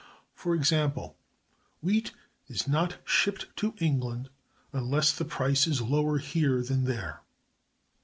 For 0.33 0.55
example, 0.55 1.15
wheat 1.79 2.11
is 2.47 2.67
not 2.67 2.97
shipped 3.05 3.55
to 3.57 3.75
England 3.77 4.29
unless 4.73 5.11
the 5.15 5.25
price 5.25 5.67
is 5.67 5.79
lower 5.79 6.17
here 6.17 6.63
than 6.63 6.85
there. 6.85 7.21